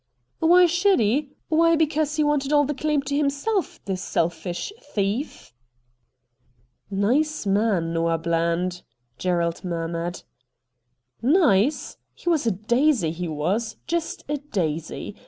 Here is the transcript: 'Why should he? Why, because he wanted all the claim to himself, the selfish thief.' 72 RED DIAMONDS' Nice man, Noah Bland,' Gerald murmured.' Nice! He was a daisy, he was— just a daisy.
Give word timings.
'Why 0.39 0.65
should 0.65 0.99
he? 0.99 1.29
Why, 1.47 1.75
because 1.75 2.15
he 2.15 2.23
wanted 2.23 2.51
all 2.51 2.63
the 2.65 2.73
claim 2.73 3.03
to 3.03 3.15
himself, 3.15 3.79
the 3.85 3.95
selfish 3.95 4.73
thief.' 4.81 5.53
72 6.89 6.89
RED 6.89 6.89
DIAMONDS' 6.89 6.89
Nice 7.19 7.45
man, 7.45 7.93
Noah 7.93 8.17
Bland,' 8.17 8.81
Gerald 9.19 9.63
murmured.' 9.63 10.23
Nice! 11.21 11.97
He 12.15 12.27
was 12.29 12.47
a 12.47 12.51
daisy, 12.51 13.11
he 13.11 13.27
was— 13.27 13.77
just 13.85 14.25
a 14.27 14.37
daisy. 14.39 15.15